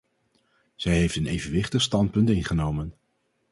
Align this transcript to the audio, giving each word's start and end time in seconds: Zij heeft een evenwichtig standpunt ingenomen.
Zij 0.75 0.93
heeft 0.97 1.15
een 1.15 1.25
evenwichtig 1.25 1.81
standpunt 1.81 2.29
ingenomen. 2.29 2.93